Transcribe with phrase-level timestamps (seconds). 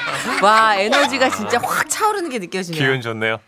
[0.42, 2.82] 와, 에너지가 진짜 확 차오르는 게 느껴지네요.
[2.82, 3.38] 기운 좋네요.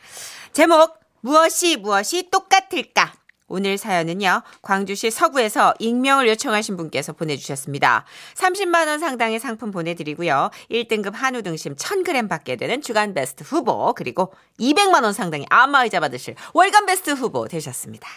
[0.52, 3.12] 제목 무엇이 무엇이 똑같을까?
[3.46, 4.42] 오늘 사연은요.
[4.62, 8.04] 광주시 서구에서 익명을 요청하신 분께서 보내주셨습니다.
[8.36, 10.50] 30만 원 상당의 상품 보내드리고요.
[10.70, 16.34] 1등급 한우 등심 1000g 받게 되는 주간 베스트 후보 그리고 200만 원 상당의 안마의자 받으실
[16.54, 18.08] 월간 베스트 후보 되셨습니다.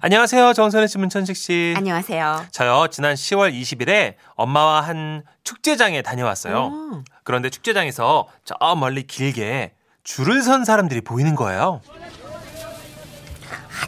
[0.00, 0.52] 안녕하세요.
[0.52, 1.74] 정선혜 씨, 문천식 씨.
[1.76, 2.46] 안녕하세요.
[2.50, 6.68] 저요, 지난 10월 20일에 엄마와 한 축제장에 다녀왔어요.
[6.68, 7.04] 음.
[7.22, 9.72] 그런데 축제장에서 저 멀리 길게
[10.02, 11.80] 줄을 선 사람들이 보이는 거예요.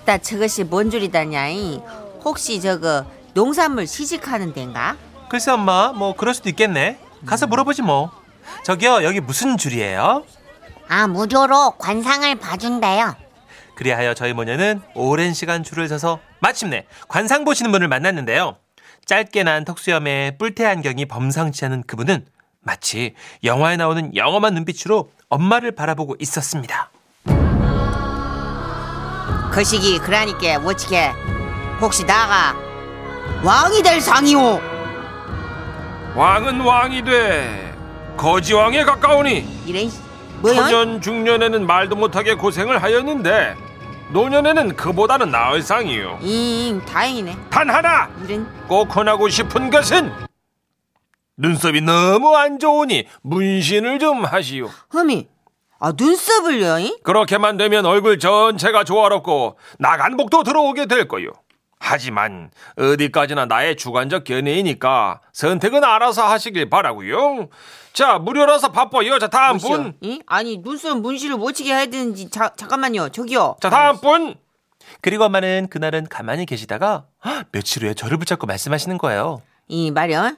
[0.07, 1.83] 아따 저것이 뭔 줄이다냐이?
[2.25, 4.97] 혹시 저거 농산물 시식하는 데인가?
[5.29, 6.99] 글쎄 엄마, 뭐 그럴 수도 있겠네.
[7.27, 8.13] 가서 물어보지 뭐.
[8.63, 10.25] 저기요, 여기 무슨 줄이에요?
[10.89, 13.17] 아, 무료로 관상을 봐준대요.
[13.75, 18.57] 그리하여 저희 모녀는 오랜 시간 줄을 서서 마침내 관상 보시는 분을 만났는데요.
[19.07, 22.27] 짧게 난 턱수염에 뿔테 안경이 범상치 않은 그분은
[22.61, 26.91] 마치 영화에 나오는 영험한 눈빛으로 엄마를 바라보고 있었습니다.
[29.57, 31.15] 그 시기 그러니까 어찌게
[31.81, 32.55] 혹시 나가
[33.43, 34.61] 왕이 될 상이오?
[36.15, 37.75] 왕은 왕이 돼.
[38.19, 39.89] 거지왕에 가까우니 이래
[40.43, 40.69] 뭐야?
[40.69, 43.57] 초년 중년에는 말도 못하게 고생을 하였는데
[44.13, 47.39] 노년에는 그보다는 나을 상이요 잉 다행이네.
[47.49, 50.13] 단 하나 이런 꼭 권하고 싶은 것은
[51.39, 54.69] 눈썹이 너무 안 좋으니 문신을 좀 하시오.
[54.91, 55.29] 흠이
[55.79, 56.79] 아 눈썹을요?
[56.79, 56.97] 잉?
[57.03, 61.29] 그렇게만 되면 얼굴 전체가 조화롭고 나간 복도 들어오게 될 거요.
[61.79, 67.49] 하지만 어디까지나 나의 주관적 견해이니까 선택은 알아서 하시길 바라고요.
[67.93, 69.19] 자 무료라서 바빠요.
[69.19, 69.77] 자 다음 뭐시여?
[69.77, 69.97] 분.
[70.01, 70.21] 잉?
[70.27, 74.35] 아니 눈썹 문신을 못치게 해야 되는지 자, 잠깐만요 저기요 자 다음 분.
[75.03, 79.43] 그리고 엄마는 그날은 가만히 계시다가 헉, 며칠 후에 저를 붙잡고 말씀하시는 거예요.
[79.69, 80.37] 이 말이야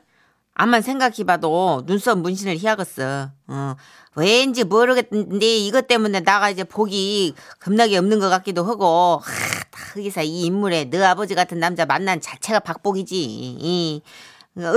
[0.58, 3.30] 암만 생각해봐도 눈썹 문신을 해야겠어.
[3.46, 3.76] 어,
[4.16, 9.32] 왠지 모르겠는데 이것 때문에 나가 이제 복이 겁나게 없는 것 같기도 하고 하,
[9.70, 13.14] 다 거기서 이 인물에 너 아버지 같은 남자 만난 자체가 박복이지.
[13.16, 14.02] 이,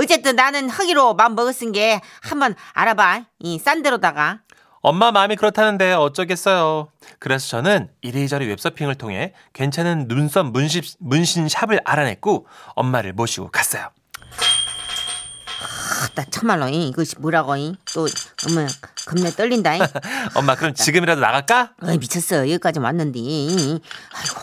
[0.00, 3.24] 어쨌든 나는 하기로 마음 먹었은 게 한번 알아봐.
[3.40, 4.38] 이 싼 데로다가.
[4.82, 6.88] 엄마 마음이 그렇다는데 어쩌겠어요.
[7.18, 13.88] 그래서 저는 이리저리 웹서핑을 통해 괜찮은 눈썹 문신, 문신 샵을 알아냈고 엄마를 모시고 갔어요.
[16.14, 17.74] 나 참말로 이, 이것이 뭐라고 이?
[17.94, 18.06] 또
[18.48, 18.66] 어머
[19.06, 19.80] 겁나 떨린다 이.
[20.34, 21.72] 엄마 그럼 지금이라도 나갈까?
[21.82, 23.80] 어이 미쳤어 여기까지 왔는데 이.
[24.12, 24.40] 아이고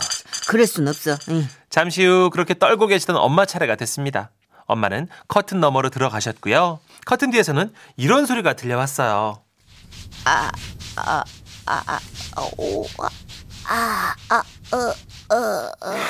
[0.47, 1.45] 그럴 순 없어 이.
[1.69, 4.31] 잠시 후 그렇게 떨고 계시던 엄마 차례가 됐습니다.
[4.65, 6.79] 엄마는 커튼 너머로 들어가셨고요.
[7.05, 9.41] 커튼 뒤에서는 이런 소리가 들려왔어요.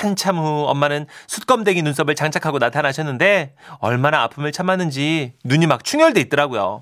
[0.02, 6.82] 한참 후 엄마는 숯검댕이 눈썹을 장착하고 나타나셨는데 얼마나 아픔을 참았는지 눈이 막 충혈돼 있더라고요.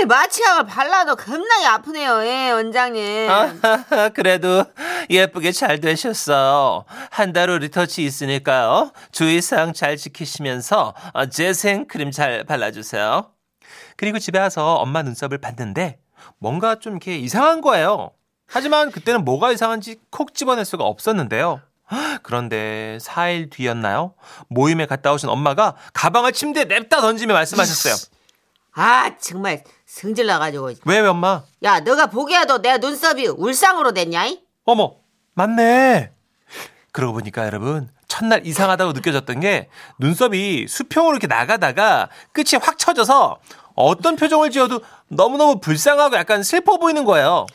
[0.00, 3.28] 이 마취약을 발라도 겁나게 아프네요 예 원장님
[4.14, 4.64] 그래도
[5.10, 6.84] 예쁘게 잘 되셨어요.
[7.10, 8.92] 한달 후 리터치 있으니까요.
[9.12, 13.30] 주의사항 잘 지키시면서 어, 재생 크림 잘 발라주세요.
[13.96, 15.98] 그리고 집에 와서 엄마 눈썹을 봤는데
[16.38, 18.12] 뭔가 좀 이렇게 이상한 거예요.
[18.50, 21.60] 하지만 그때는 뭐가 이상한지 콕 집어낼 수가 없었는데요.
[22.22, 24.14] 그런데 4일 뒤였나요?
[24.48, 27.94] 모임에 갔다 오신 엄마가 가방을 침대에 냅다 던지며 말씀하셨어요.
[28.74, 31.42] 아 정말 성질 나가지고 왜, 왜 엄마?
[31.62, 34.40] 야 너가 보기에도 내 눈썹이 울상으로 됐냐 이?
[34.64, 34.96] 어머,
[35.34, 36.12] 맞네.
[36.92, 39.68] 그러고 보니까 여러분, 첫날 이상하다고 느껴졌던 게
[39.98, 43.38] 눈썹이 수평으로 이렇게 나가다가 끝이 확 쳐져서
[43.74, 47.46] 어떤 표정을 지어도 너무너무 불쌍하고 약간 슬퍼 보이는 거예요.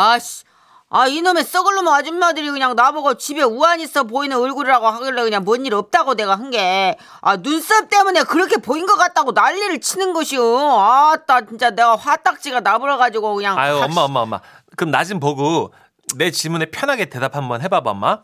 [0.00, 0.44] 아씨
[0.88, 5.64] 아 이놈의 썩을 놈 아줌마들이 그냥 나보고 집에 우한 있어 보이는 얼굴이라고 하길래 그냥 뭔
[5.66, 10.44] 일 없다고 내가 한 게 아 눈썹 때문에 그렇게 보인 것 같다고 난리를 치는 것이오
[10.78, 14.40] 아따 진짜 내가 화딱지가 나불어가지고 그냥 아유, 확- 엄마, 엄마, 엄마.
[14.76, 15.72] 그럼 나 좀 보고
[16.16, 18.20] 내 질문에 편하게 대답 한번 해봐봐, 엄마.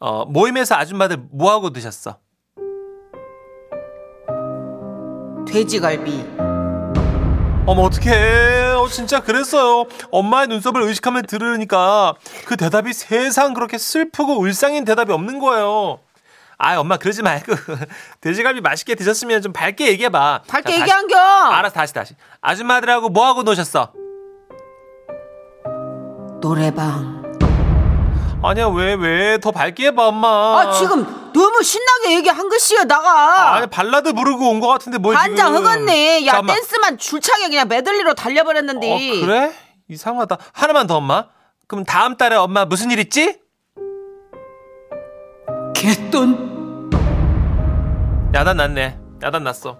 [0.00, 2.18] 어, 모임에서 아줌마들 뭐 하고 드셨어?
[5.46, 6.24] 돼지갈비
[7.66, 8.61] 어머, 어떡해.
[8.82, 9.84] 어, 진짜 그랬어요.
[10.10, 12.14] 엄마의 눈썹을 의식하며 들으니까
[12.46, 16.00] 그 대답이 세상 그렇게 슬프고 울상인 대답이 없는 거예요.
[16.58, 17.52] 아, 엄마 그러지 말고
[18.20, 20.42] 돼지갈비 맛있게 드셨으면 좀 밝게 얘기해봐.
[20.48, 22.14] 밝게 얘기한겨 알았어, 다시 다시.
[22.40, 23.92] 아줌마들하고 뭐 하고 노셨어?
[26.40, 27.21] 노래방
[28.44, 30.28] 아니야, 왜 왜 더 밝게 해봐, 엄마.
[30.60, 35.52] 아 지금 너무 신나게 얘기한 것이여 나가 아니 발라드 부르고 온 것 같은데 뭘 반장
[35.54, 35.64] 지금.
[35.64, 36.56] 흑었네 야 잠깐만.
[36.56, 39.52] 댄스만 줄차게 그냥 메들리로 달려버렸는데 어, 그래?
[39.88, 40.38] 이상하다.
[40.52, 41.26] 하나만 더 엄마.
[41.68, 43.38] 그럼 다음 달에 엄마 무슨 일 있지?
[45.74, 46.90] 개돈
[48.34, 48.98] 야단 났네.
[49.22, 49.78] 야단 났어.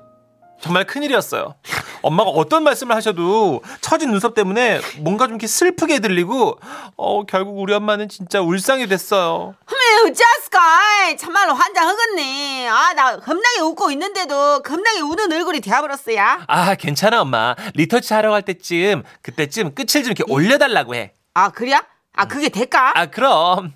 [0.61, 1.57] 정말 큰일이었어요.
[2.03, 6.59] 엄마가 어떤 말씀을 하셔도 처진 눈썹 때문에 뭔가 좀 이렇게 슬프게 들리고
[6.97, 9.55] 어 결국 우리 엄마는 진짜 울상이 됐어요.
[9.67, 11.17] 흠, 어쩌스까?
[11.17, 12.69] 참말로 환장하겠네.
[12.69, 16.45] 아, 나 겁나게 웃고 있는데도 겁나게 우는 얼굴이 되어버렸어야.
[16.47, 21.13] 아 괜찮아 엄마 리터치 하러 갈 때쯤 그때쯤 끝을 좀 이렇게 올려달라고 해.
[21.35, 21.79] 아, 그래?
[22.15, 22.93] 아, 그게 될까?
[22.99, 23.73] 아 그럼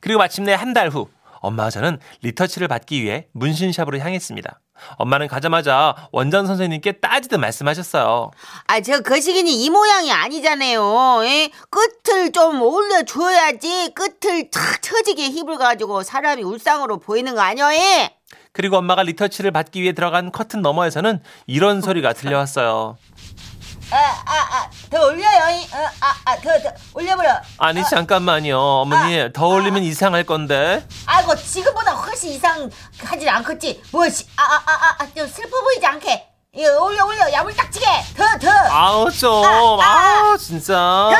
[0.00, 1.08] 그리고 마침내 한 달 후
[1.42, 4.60] 엄마와 저는 리터치를 받기 위해 문신샵으로 향했습니다.
[4.96, 8.30] 엄마는 가자마자 원장 선생님께 따지듯 말씀하셨어요.
[8.66, 11.20] 아, 저 거시기니 이 모양이 아니잖아요.
[11.24, 11.50] 예?
[11.70, 13.92] 끝을 좀 올려줘야지.
[13.94, 17.74] 끝을 탁 처지게 힘을 가지고 사람이 울상으로 보이는 거 아니야?
[17.74, 18.16] 예?
[18.52, 22.96] 그리고 엄마가 리터치를 받기 위해 들어간 커튼 너머에서는 이런 소리가 들려왔어요.
[23.92, 25.50] 아, 아, 아, 더 올려요.
[25.50, 25.64] 이.
[25.74, 27.28] 어, 아, 아, 더, 더 올려버려.
[27.58, 31.69] 아니 잠깐만요 어머니 더 올리면 이상할 건데 아이고, 지금
[32.20, 33.82] 보다 훨씬 이상 하질 않겠지.
[33.92, 34.26] 뭐지?
[34.36, 36.26] 아, 아, 아, 아, 아, 좀 슬퍼 보이지 않게.
[36.54, 37.32] 이거 올려, 올려.
[37.32, 37.86] 야물딱지게.
[38.16, 38.50] 더, 더.
[38.70, 41.12] 아우 좀아 진짜 더.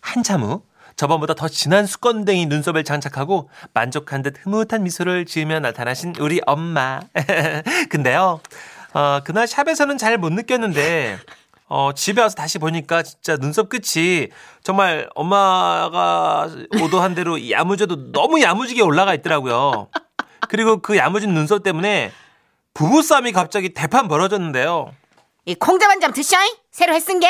[0.00, 0.62] 한참 후
[0.96, 7.00] 저번보다 더 진한 수건댕이 눈썹을 장착하고 만족한 듯 흐뭇한 미소를 지으며 나타나신 우리 엄마.
[7.90, 8.40] 근데요,
[8.92, 11.18] 어, 그날 샵에서는 잘 못 느꼈는데,
[11.68, 14.28] 어, 집에 와서 다시 보니까 진짜 눈썹 끝이
[14.62, 16.48] 정말 엄마가
[16.80, 19.88] 오도한 대로 야무져도 너무 야무지게 올라가 있더라고요.
[20.48, 22.12] 그리고 그 야무진 눈썹 때문에
[22.74, 24.92] 부부싸움이 갑자기 대판 벌어졌는데요.
[25.44, 26.36] 이 콩자반 좀 드셔.
[26.70, 27.28] 새로 했은 게.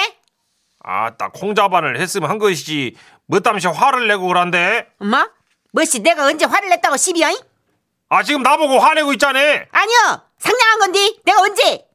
[0.83, 2.95] 아따 콩자반을 했으면 한 것이지
[3.27, 5.29] 뭐 땀시 화를 내고 그런데 엄마?
[5.73, 7.31] 뭐시 내가 언제 화를 냈다고 시비야?
[7.31, 7.39] 잉?
[8.09, 10.23] 아 지금 나보고 화내고 있자네 아니요.
[10.39, 11.21] 상냥한 건디.
[11.25, 11.86] 내가 언제?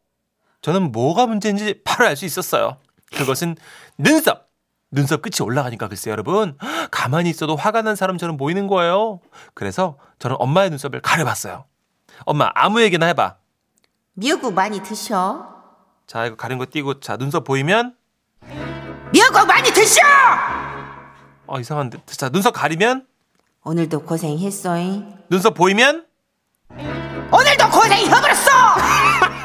[0.61, 2.77] 저는 뭐가 문제인지 바로 알 수 있었어요.
[3.15, 3.55] 그것은
[3.97, 4.49] 눈썹.
[4.93, 6.57] 눈썹 끝이 올라가니까 글쎄요, 여러분.
[6.91, 9.21] 가만히 있어도 화가 난 사람처럼 보이는 거예요.
[9.53, 11.65] 그래서 저는 엄마의 눈썹을 가려봤어요.
[12.25, 13.37] 엄마, 아무 얘기나 해봐.
[14.13, 15.47] 미역국 많이 드셔.
[16.05, 17.95] 자, 이거 가린 거 띄고, 자, 눈썹 보이면?
[19.13, 20.01] 미역국 많이 드셔.
[21.47, 22.03] 어, 이상한데.
[22.05, 23.07] 자, 눈썹 가리면?
[23.63, 25.15] 오늘도 고생했어잉.
[25.29, 26.05] 눈썹 보이면?
[27.31, 28.51] 오늘도 고생해버렸어.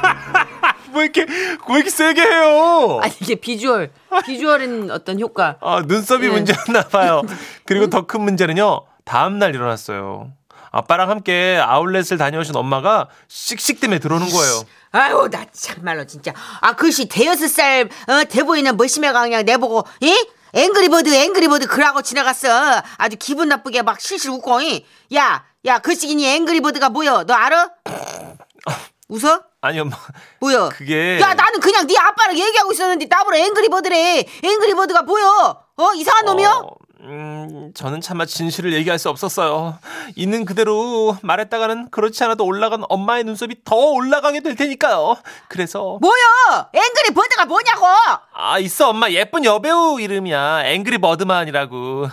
[0.95, 3.01] 왜 이렇게, 왜 이렇게 세게 해요?
[3.03, 3.91] 아니 이게 비주얼,
[4.25, 5.57] 비주얼은 어떤 효과.
[5.61, 6.29] 아, 눈썹이 네.
[6.33, 7.23] 문제였나 봐요.
[7.67, 8.83] 그리고 더 큰 문제는요.
[9.05, 10.31] 다음 날 일어났어요.
[10.71, 14.63] 아빠랑 함께 아울렛을 다녀오신 엄마가 씩씩 때문에 들어오는 거예요.
[14.93, 16.33] 아유 나 참말로 진짜.
[16.61, 20.15] 아 글씨 대여섯 살 어, 돼 보이는 머시매가 그냥 내보고 이
[20.53, 22.83] 앵그리버드 앵그리버드 그러고 지나갔어.
[22.99, 24.61] 아주 기분 나쁘게 막 실실 웃고.
[24.63, 24.85] 이.
[25.15, 27.25] 야, 야 글씨기니 앵그리버드가 뭐여?
[27.25, 27.71] 너 알아?
[29.09, 29.41] 웃어?
[29.61, 29.97] 아니, 엄마.
[30.41, 30.69] 뭐여?
[30.71, 31.21] 그게.
[31.21, 34.25] 야 나는 그냥 네 아빠랑 얘기하고 있었는데 나보러 앵그리버드래.
[34.43, 35.63] 앵그리버드가 뭐여?
[35.77, 36.27] 어 이상한?
[36.29, 36.71] 어,
[37.01, 39.79] 음, 저는 차마 진실을 얘기할 수 없었어요.
[40.17, 45.17] 있는 그대로 말했다가는 그렇지 않아도 올라간 엄마의 눈썹이 더 올라가게 될 테니까요.
[45.49, 46.71] 그래서 뭐여?
[46.73, 47.87] 앵그리버드가 뭐냐고?
[48.35, 52.09] 아 있어 엄마 예쁜 여배우 이름이야 앵그리 버드만이라고.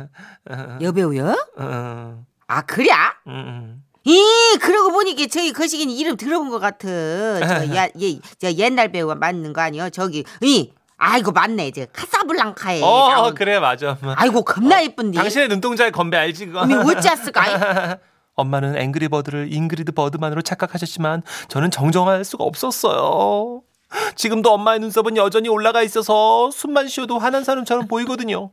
[0.80, 1.36] 여배우여?
[1.58, 2.88] 음, 아 그래?
[3.26, 3.83] 음.
[4.04, 6.86] 이 그러고 보니까 저희 거시기는 이름 들어본 것 같아.
[6.88, 9.88] 저, 야, 예, 저 옛날 배우가 맞는 거 아니요?
[9.90, 12.82] 저기 이 아이고 맞네 저 카사블랑카에.
[12.82, 13.96] 어 나온- 그래 맞아.
[14.16, 15.18] 아이고 겁나 예쁜데.
[15.18, 16.60] 당신의 눈동자에 건배 알지 그거?
[16.60, 17.98] 어미 어찌했을까?
[18.36, 23.62] 엄마는 Angry Bird를 잉그리드 버그만으로 착각하셨지만 저는 정정할 수가 없었어요.
[24.16, 28.50] 지금도 엄마의 눈썹은 여전히 올라가 있어서 숨만 쉬어도 화난 사람처럼 보이거든요.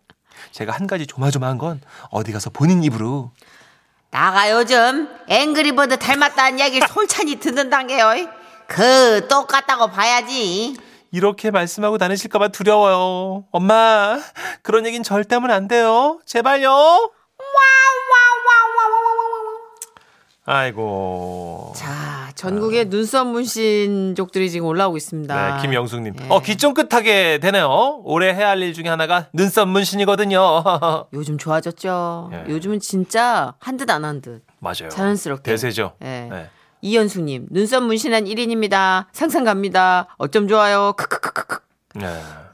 [0.52, 1.82] 제가 한 가지 조마조마한 건
[2.12, 3.32] 어디 가서 본인 입으로
[4.12, 8.12] 나가 요즘 Angry Bird 닮았다는 얘기를 솔찬히 듣는단 게요.
[8.68, 10.76] 그 똑같다고 봐야지.
[11.12, 13.46] 이렇게 말씀하고 다니실까봐 두려워요.
[13.52, 14.20] 엄마,
[14.62, 16.20] 그런 얘긴 절대 하면 안 돼요.
[16.26, 17.12] 제발요.
[20.46, 21.74] 아이고.
[21.76, 25.56] 자 전국의 눈썹 문신족들이 지금 올라오고 있습니다.
[25.58, 26.16] 네, 김영숙님.
[26.20, 26.26] 예.
[26.30, 28.02] 어, 귀 쫑긋하게 되네요.
[28.04, 30.64] 올해 해야 할 일 중에 하나가 눈썹 문신이거든요.
[31.14, 32.30] 요즘 좋아졌죠.
[32.34, 32.46] 예.
[32.52, 34.44] 요즘은 진짜 한 듯 안 한 듯.
[34.60, 34.90] 맞아요.
[34.90, 35.44] 자연스럽게.
[35.52, 35.94] 대세죠.
[36.02, 36.28] 예.
[36.32, 36.50] 네.
[36.82, 39.06] 이현숙님 눈썹 문신한 1인입니다.
[39.12, 40.08] 상상 갑니다.
[40.18, 40.94] 어쩜 좋아요.
[40.98, 41.60] 크크크크크.
[41.96, 42.08] 네.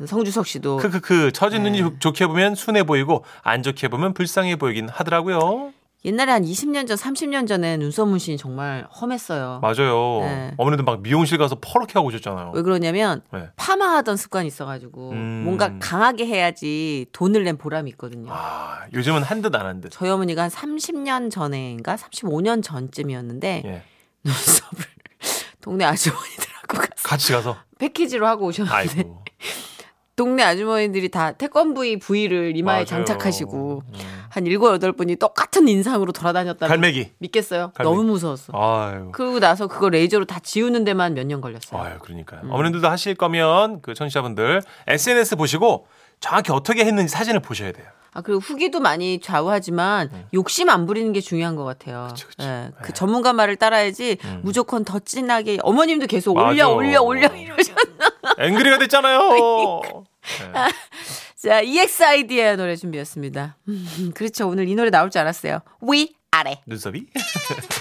[0.06, 1.70] 성주석 씨도 크크크 처진 네.
[1.70, 5.72] 눈이 좋- 좋게 보면 순해 보이고 안 좋게 보면 불쌍해 보이긴 하더라고요.
[6.06, 9.60] 옛날에 한 20년 전, 30년 전에 눈썹 문신이 정말 험했어요.
[9.62, 10.20] 맞아요.
[10.22, 10.54] 네.
[10.58, 12.51] 어머니도 막 미용실 가서 퍼렇게 하고 오셨잖아요.
[12.54, 13.50] 왜 그러냐면 네.
[13.56, 15.42] 파마하던 습관이 있어가지고 음.
[15.44, 18.30] 뭔가 강하게 해야지 돈을 낸 보람이 있거든요.
[18.32, 19.89] 아, 요즘은 한 듯 안 한 듯.
[19.92, 23.84] 저희 어머니가 한 30년 전에인가 35년 전쯤이었는데 예.
[24.24, 24.86] 눈썹을
[25.62, 27.58] 동네 아주머니들하고 가서 같이 가서.
[27.80, 29.04] 패키지로 하고 오셨는데.
[30.16, 32.86] 동네 아주머니들이 다 태권브이 부위를 이마에 맞아요.
[32.86, 34.16] 장착하시고 음.
[34.29, 37.12] 한 일곱 여덟 분이 똑같은 인상으로 돌아다녔다는 갈매기.
[37.19, 37.72] 믿겠어요?
[37.75, 37.84] 갈매기.
[37.98, 38.53] 너무 무서웠어.
[38.53, 39.10] 아유.
[39.13, 41.81] 그러고 나서 그거 레이저로 다 지우는 데만 몇 년 걸렸어요.
[41.81, 42.41] 아유, 그러니까요.
[42.43, 45.88] 어머님들도 하실 거면 그 청취자분들 SNS 보시고
[46.19, 47.86] 정확히 어떻게 했는지 사진을 보셔야 돼요.
[48.13, 52.07] 아 그리고 후기도 많이 좌우하지만 욕심 안 부리는 게 중요한 것 같아요.
[52.07, 52.13] 네.
[52.13, 52.43] 그쵸, 그쵸.
[52.48, 52.93] 예, 그 네.
[52.93, 56.69] 전문가 말을 따라야지 무조건 더 진하게 어머님도 계속 올려 맞아.
[56.69, 57.81] 올려 올려 이러셨나.
[58.39, 59.81] 앵그리가 됐잖아요.
[61.38, 63.58] 자 EXID의 노래 준비했습니다.
[63.67, 65.62] 음, 그렇죠 오늘 이 노래 나올 줄 알았어요.
[65.82, 66.62] 위 아래.
[66.65, 67.06] 눈썹이?